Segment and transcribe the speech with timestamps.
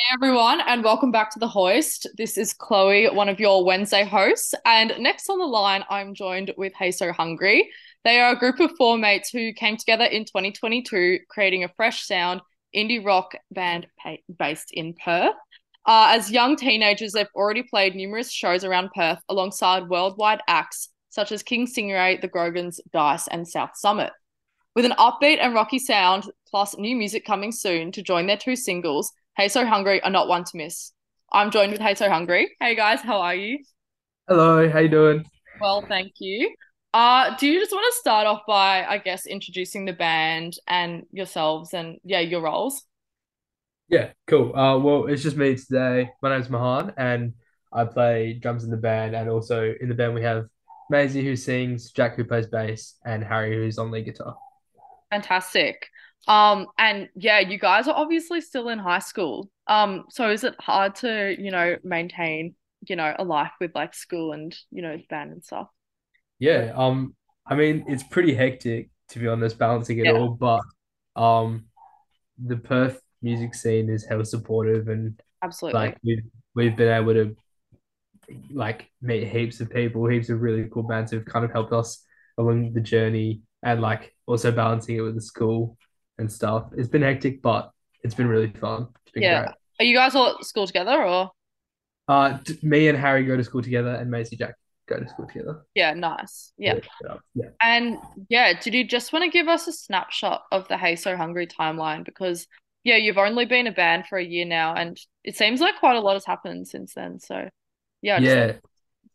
[0.00, 2.06] Hey everyone, and welcome back to the Hoist.
[2.16, 4.54] This is Chloe, one of your Wednesday hosts.
[4.64, 7.62] And next on the line, I'm joined with Heysohungry.
[8.04, 12.06] They are a group of four mates who came together in 2022, creating a fresh
[12.06, 12.42] sound
[12.76, 13.88] indie rock band
[14.38, 15.34] based in Perth.
[15.84, 21.32] Uh, as young teenagers, they've already played numerous shows around Perth alongside worldwide acts such
[21.32, 24.12] as King Stingray, The Grogans, Dice, and South Summit.
[24.76, 28.54] With an upbeat and rocky sound, plus new music coming soon to join their two
[28.54, 30.90] singles, Heysohungry are not one to miss.
[31.32, 32.46] I'm joined with Heysohungry.
[32.58, 33.60] Hey guys, how are you?
[34.26, 35.24] Hello, how you doing?
[35.60, 36.52] Well, thank you.
[36.92, 41.04] Uh, do you just want to start off by, I guess, introducing the band and
[41.12, 42.82] yourselves and yeah, your roles?
[43.88, 44.56] Yeah, cool.
[44.56, 46.10] Uh, well, it's just me today.
[46.20, 47.34] My name's Mahaan, and
[47.72, 50.46] I play drums in the band, and also in the band we have
[50.90, 54.36] Maisie who sings, Jack who plays bass, and Harry who's on lead guitar.
[55.10, 55.86] Fantastic.
[56.26, 59.50] Um, and yeah, you guys are obviously still in high school.
[59.66, 62.54] Um, so is it hard to, you know, maintain,
[62.86, 65.68] you know, a life with like school and, you know, band and stuff?
[66.38, 67.14] Yeah, um,
[67.46, 70.60] I mean it's pretty hectic to be honest, balancing it Yeah, all, but
[71.16, 71.66] um,
[72.38, 75.80] the Perth music scene is hell supportive, and absolutely.
[75.80, 77.36] like we've we've been able to
[78.52, 82.04] like meet heaps of people, heaps of really cool bands who've kind of helped us
[82.38, 85.76] along the journey and like also balancing it with the school
[86.18, 86.70] and stuff.
[86.76, 87.70] It's been hectic, but
[88.02, 88.88] it's been really fun.
[89.12, 89.42] Been Yeah.
[89.44, 89.54] great.
[89.80, 91.30] Are you guys all at school together or?
[92.08, 94.54] Uh, me and Harry go to school together, and Maisie Jack
[94.86, 95.62] go to school together.
[95.74, 96.52] Yeah, nice.
[96.56, 96.76] Yeah.
[97.04, 97.48] Yeah, yeah.
[97.62, 102.04] And yeah, did you just want to give us a snapshot of the Heysohungry timeline?
[102.04, 102.46] Because
[102.84, 105.96] yeah, you've only been a band for a year now, and it seems like quite
[105.96, 107.20] a lot has happened since then.
[107.20, 107.48] So
[108.00, 108.52] yeah, Yeah,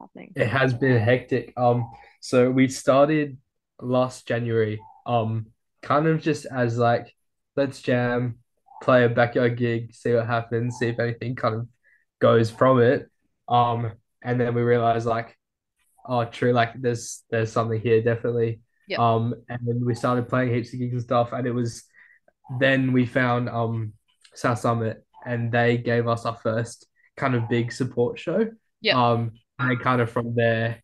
[0.00, 0.32] happening.
[0.34, 1.52] it has been hectic.
[1.56, 1.88] Um,
[2.20, 3.38] so we started
[3.80, 4.80] last January.
[5.06, 5.46] Um,
[5.82, 7.14] kind of just as like,
[7.56, 8.38] let's jam,
[8.82, 11.68] play a backyard gig, see what happens, see if anything kind of
[12.20, 13.08] goes from it.
[13.48, 13.92] Um,
[14.22, 15.36] and then we realized like,
[16.06, 18.60] oh, true, like there's there's something here definitely.
[18.88, 18.98] Yep.
[18.98, 21.84] Um, and then we started playing heaps of gigs and stuff, and it was
[22.58, 23.92] then we found um
[24.34, 26.86] South Summit, and they gave us our first
[27.16, 28.50] kind of big support show.
[28.80, 28.96] Yep.
[28.96, 30.82] Um, and kind of from there,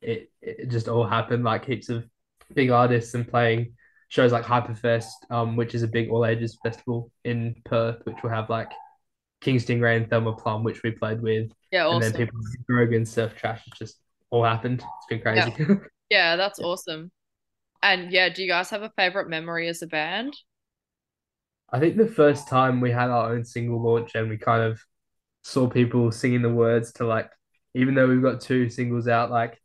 [0.00, 1.44] it it just all happened.
[1.44, 2.06] Like heaps of
[2.52, 3.74] big artists and playing
[4.08, 8.30] shows like Hyperfest, um, which is a big all ages festival in Perth, which will
[8.30, 8.72] have like
[9.40, 13.06] King Stingray and Thelma Plum, which we played with, Yeah, and then people like Grogan,
[13.06, 13.62] Surf Trash.
[13.66, 13.98] It just
[14.30, 14.80] all happened.
[14.82, 15.56] It's been crazy.
[16.10, 17.10] Yeah, that's awesome.
[17.82, 20.34] And yeah, do you guys have a favorite memory as a band?
[21.70, 24.80] I think the first time we had our own single launch and we kind of
[25.42, 27.30] saw people singing the words to like,
[27.74, 29.60] even though we've got two singles out, like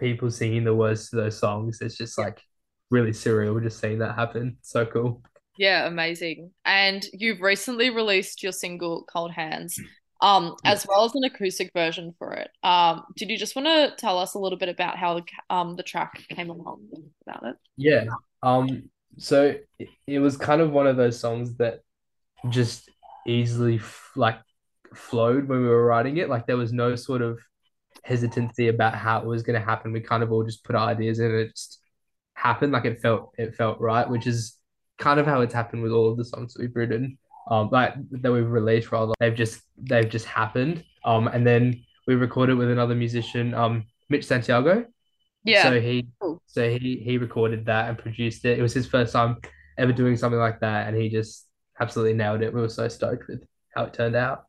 [0.00, 2.26] people singing the words to those songs, it's just Yeah.
[2.26, 2.42] like
[2.92, 4.58] really surreal just seeing that happen.
[4.62, 5.22] So cool.
[5.56, 6.52] Yeah, amazing.
[6.64, 9.82] And you've recently released your single Cold Hands,
[10.20, 10.72] um, Yeah.
[10.72, 12.50] as well as an acoustic version for it.
[12.62, 15.76] Um, did you just want to tell us a little bit about how the um
[15.76, 16.88] the track came along
[17.26, 17.56] about it?
[17.76, 18.06] Yeah.
[18.42, 21.80] Um, so it, it was kind of one of those songs that
[22.50, 22.90] just
[23.26, 24.40] easily f like
[24.94, 26.28] flowed when we were writing it.
[26.30, 27.40] Like there was no sort of
[28.04, 29.92] hesitancy about how it was going to happen.
[29.92, 31.81] We kind of all just put our ideas in it just
[32.42, 32.72] happened.
[32.72, 34.56] Like it felt it felt right, which is
[34.98, 37.18] kind of how it's happened with all of the songs that we've written.
[37.50, 39.12] Um, like that we've released rather.
[39.20, 40.84] They've just they've just happened.
[41.04, 44.86] Um, and then we recorded with another musician, um, Mitch Santiago.
[45.44, 45.64] Yeah.
[45.64, 46.06] So he
[46.46, 48.58] so he he recorded that and produced it.
[48.58, 49.38] It was his first time
[49.78, 51.46] ever doing something like that, and he just
[51.80, 52.54] absolutely nailed it.
[52.54, 53.42] We were so stoked with
[53.74, 54.44] how it turned out.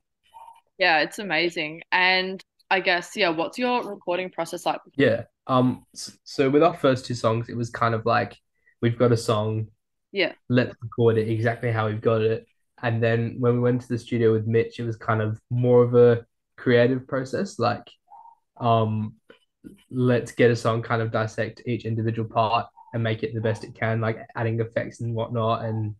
[0.78, 1.82] Yeah, it's amazing.
[1.92, 2.44] And
[2.74, 4.82] I guess, yeah, what's your recording process like?
[4.98, 5.26] Yeah.
[5.46, 5.86] Um.
[5.94, 8.36] So with our first two songs, it was kind of like
[8.82, 9.68] we've got a song,
[10.12, 10.34] Yeah.
[10.50, 12.48] let's record it exactly how we've got it.
[12.82, 15.84] And then when we went to the studio with Mitch, it was kind of more
[15.84, 16.26] of a
[16.58, 17.60] creative process.
[17.60, 17.88] Like,
[18.58, 19.18] um,
[19.92, 23.64] let's get a song, kind of dissect each individual part and make it the best
[23.64, 25.94] it can, like adding effects and whatnot, and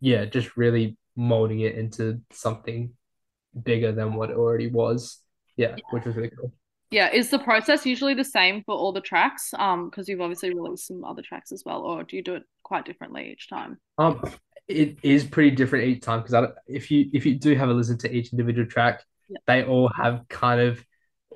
[0.00, 2.90] yeah, just really molding it into something
[3.62, 5.22] bigger than what it already was.
[5.58, 6.52] Yeah, which was really cool.
[6.90, 7.10] Yeah.
[7.12, 9.52] Is the process usually the same for all the tracks?
[9.52, 12.44] Um, because you've obviously released some other tracks as well, or do you do it
[12.62, 13.76] quite differently each time?
[13.98, 14.22] Um,
[14.66, 17.74] it is pretty different each time because I if you if you do have a
[17.74, 19.38] listen to each individual track, Yeah.
[19.46, 20.82] they all have kind of,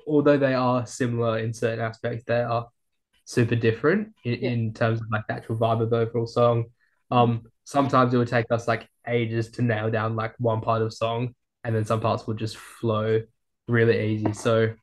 [0.07, 2.67] although they are similar in certain aspects, they are
[3.25, 4.49] super different in, Yeah.
[4.49, 6.65] in terms of like the actual vibe of the overall song.
[7.11, 10.93] Um, sometimes it would take us like ages to nail down like one part of
[10.93, 13.21] song, and then some parts will just flow
[13.67, 14.33] really easy.
[14.33, 14.73] So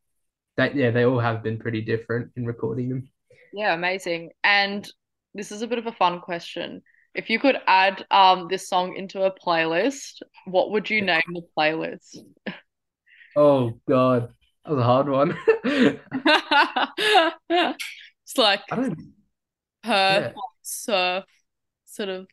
[0.56, 3.10] that yeah, they all have been pretty different in recording them.
[3.52, 4.30] Yeah, amazing.
[4.44, 4.88] And
[5.34, 6.82] this is a bit of a fun question.
[7.14, 11.42] if you could add um this song into a playlist, what would you name the
[11.58, 12.16] playlist?
[13.36, 14.32] Oh God,
[14.64, 15.36] that was a hard one.
[18.24, 19.14] It's like I don't.
[19.82, 20.32] Perth, Yeah.
[20.62, 21.24] surf,
[21.84, 22.26] sort of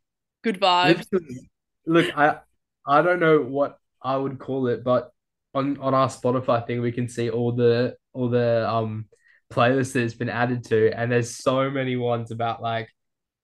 [0.43, 1.05] good vibes.
[1.11, 1.49] Literally.
[1.85, 2.39] Look, I
[2.85, 5.11] I don't know what I would call it, but
[5.53, 9.05] on on our Spotify thing, we can see all the all the um
[9.51, 12.89] playlists that it's been added to, and there's so many ones about like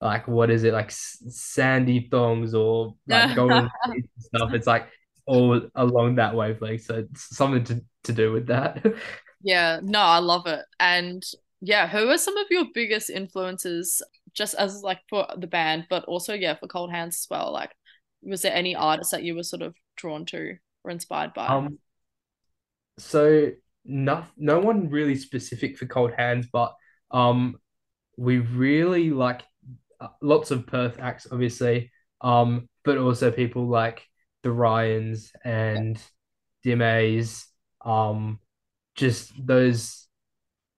[0.01, 4.53] like what is it like s- sandy thongs or like going on dates and stuff.
[4.53, 4.89] It's like
[5.25, 8.85] all along that wavelength, so it's something to to do with that.
[9.41, 10.65] Yeah, no, I love it.
[10.79, 11.23] And
[11.61, 14.01] yeah, who are some of your biggest influences
[14.33, 17.51] just as like for the band, but also yeah, for Cold Hands as well?
[17.51, 17.71] Like,
[18.21, 21.57] was there any artists that you were sort of drawn to or inspired by?
[21.57, 21.79] Um,
[22.97, 23.51] so
[23.85, 26.73] no no one really specific for Cold Hands, but
[27.11, 27.57] um
[28.17, 29.43] we really like
[29.99, 31.91] uh, lots of Perth acts, obviously,
[32.21, 34.07] um, but also people like
[34.43, 35.97] the Rions and
[36.65, 37.47] DMA's,
[37.83, 38.39] um,
[38.95, 40.07] just those,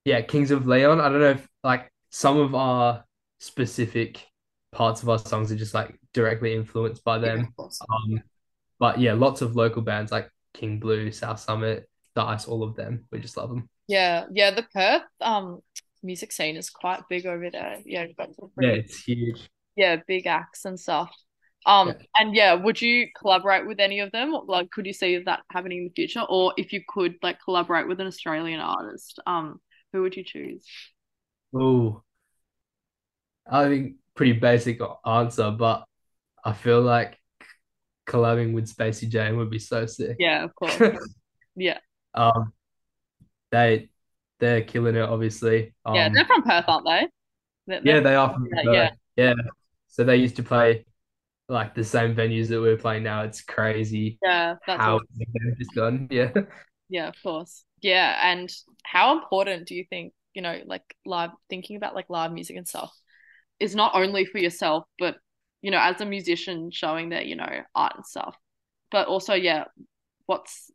[0.05, 1.01] yeah, Kings of Leon.
[1.01, 3.03] I don't know if like some of our
[3.39, 4.25] specific
[4.71, 7.51] parts of our songs are just like directly influenced by them.
[7.55, 7.79] course.
[7.89, 8.21] Um,
[8.79, 13.05] but yeah, lots of local bands like King Blue, South Summit, Dice, all of them.
[13.11, 13.69] We just love them.
[13.87, 15.61] Yeah, yeah, the Perth um
[16.03, 17.81] music scene is quite big over there.
[17.85, 19.49] Yeah, you've got some Yeah, it's huge.
[19.75, 21.11] yeah, big acts and stuff.
[21.65, 22.05] Um, Yeah.
[22.17, 24.31] and yeah, would you collaborate with any of them?
[24.47, 26.21] Like, could you see that happening in the future?
[26.29, 29.59] Or if you could like collaborate with an Australian artist, um,
[29.91, 30.65] who would you choose?
[31.53, 32.03] Oh,
[33.49, 35.85] I think pretty basic answer, but
[36.43, 37.19] I feel like
[38.07, 40.17] collabing with Spacey Jane would be so sick.
[40.17, 40.75] Yeah, of course.
[41.55, 41.79] Yeah.
[42.15, 42.53] Um,
[43.51, 43.89] they
[44.39, 45.73] they're killing it, obviously.
[45.93, 47.07] Yeah, Um, they're from Perth, aren't they?
[47.67, 48.65] They're, yeah, they are from Perth.
[48.65, 49.33] yeah, Yeah,
[49.87, 50.85] so they used to play
[51.49, 53.23] like the same venues that we're playing now.
[53.23, 55.07] It's crazy yeah, that's how awesome.
[55.17, 56.07] they've gone.
[56.11, 56.31] Yeah.
[56.89, 57.63] Yeah, of course.
[57.81, 58.49] Yeah, and
[58.83, 62.67] how important do you think, you know, like live thinking about like live music and
[62.67, 62.91] stuff
[63.59, 65.17] is not only for yourself, but
[65.61, 68.35] you know, as a musician showing that you know, art and stuff,
[68.91, 69.65] but also, yeah,
[70.27, 70.71] what's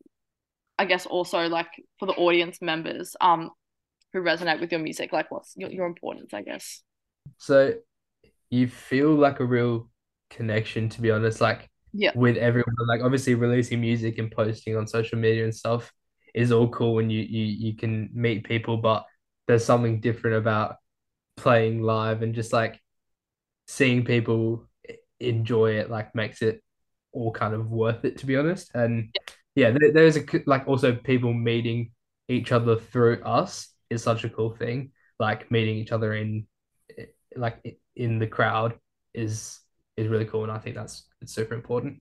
[0.80, 1.68] I guess also like
[1.98, 3.50] for the audience members, um,
[4.12, 6.82] who resonate with your music, like what's your, your importance, I guess.
[7.38, 7.74] So
[8.50, 9.90] you feel like a real
[10.30, 12.12] connection, to be honest, like Yeah.
[12.14, 12.74] with everyone.
[12.88, 15.92] Like obviously releasing music and posting on social media and stuff
[16.34, 19.06] is all cool when you you you can meet people, but
[19.48, 20.76] there's something different about
[21.36, 22.80] playing live and just like
[23.68, 24.68] seeing people
[25.20, 26.62] enjoy it, like makes it
[27.12, 28.70] all kind of worth it, to be honest.
[28.74, 31.92] And yeah, there, there's a like also people meeting
[32.28, 34.92] each other through us is such a cool thing.
[35.18, 36.46] Like meeting each other in
[37.36, 38.78] like in the crowd
[39.14, 39.60] is
[39.96, 42.00] is really cool, and I think that's it's super important.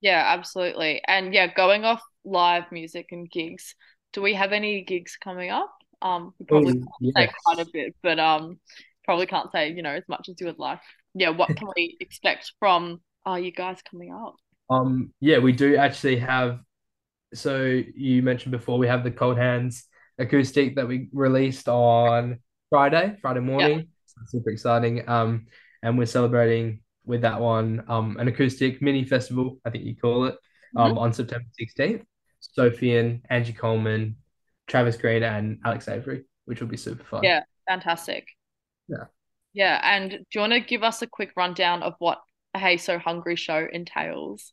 [0.00, 1.00] Yeah, absolutely.
[1.06, 3.74] And yeah, going off live music and gigs,
[4.12, 5.72] do we have any gigs coming up?
[6.02, 8.60] Um, we Oh, probably can't say quite a bit, but um,
[9.04, 10.80] probably can't say, you know, as much as you would like.
[11.14, 14.36] Yeah, what can we expect from uh you guys coming up?
[14.70, 16.60] Um, yeah, we do actually have.
[17.34, 19.84] So you mentioned before we have the Cold Hands
[20.18, 22.38] acoustic that we released on
[22.70, 23.88] Friday, Friday morning.
[24.06, 25.08] So super exciting.
[25.08, 25.46] Um,
[25.82, 30.26] and we're celebrating with that one, um, an acoustic mini festival, I think you call
[30.26, 30.36] it,
[30.76, 32.04] um, on September 16th.
[32.56, 34.16] Sophian, Angie Coleman,
[34.66, 37.22] Travis Green, and Alex Avery, which will be super fun.
[37.22, 38.26] Yeah, fantastic.
[38.88, 39.04] Yeah.
[39.52, 42.20] Yeah, and do you want to give us a quick rundown of what
[42.54, 44.52] a Heysohungry show entails?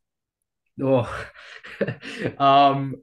[0.81, 1.07] Oh,
[2.39, 2.95] um,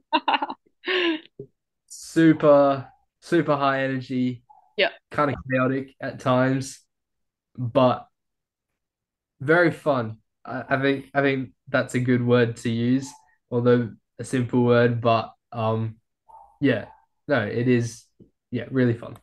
[1.87, 2.87] super,
[3.19, 4.43] super high energy,
[4.77, 4.89] Yeah.
[5.11, 6.81] kind of chaotic at times,
[7.57, 8.07] but
[9.39, 10.17] very fun.
[10.45, 13.09] I, I think I think that's a good word to use,
[13.49, 15.97] although a simple word, but um,
[16.61, 16.87] yeah,
[17.27, 18.05] no, it is,
[18.51, 19.17] yeah, really fun.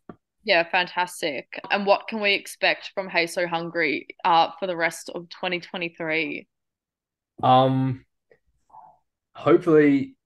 [0.44, 1.60] Yeah, fantastic.
[1.70, 6.48] And what can we expect from Heysohungry uh for the rest of 2023?
[7.42, 8.04] Um,
[9.38, 10.16] hopefully,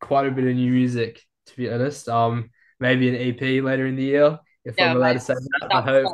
[0.00, 2.08] quite a bit of new music, to be honest.
[2.08, 5.74] Um, maybe an EP later in the year, if Yeah, I'm allowed to say that.
[5.74, 6.12] I hope.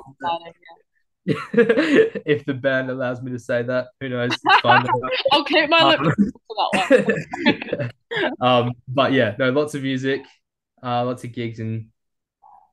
[1.26, 4.33] if the band allows me to say that, who knows?
[4.64, 8.30] I'll keep my lips Um, to that one.
[8.40, 10.23] um, but yeah, no, lots of music,
[10.83, 11.87] uh, lots of gigs, and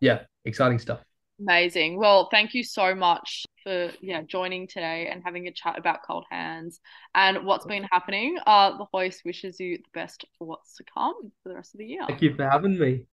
[0.02, 1.02] yeah, exciting stuff.
[1.40, 1.98] Amazing.
[1.98, 6.26] Well, thank you so much for yeah joining today and having a chat about Cold
[6.32, 6.80] Hands
[7.14, 8.38] and what's been happening.
[8.48, 11.80] Uh, the hoist wishes you the best for what's to come for the rest of
[11.80, 12.02] the year.
[12.08, 13.06] Thank you for having me.